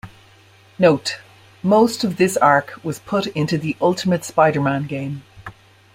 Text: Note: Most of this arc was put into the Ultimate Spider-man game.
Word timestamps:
Note: 0.79 1.19
Most 1.61 2.03
of 2.03 2.17
this 2.17 2.35
arc 2.37 2.73
was 2.83 2.97
put 2.97 3.27
into 3.27 3.55
the 3.59 3.77
Ultimate 3.79 4.25
Spider-man 4.25 4.87
game. 4.87 5.21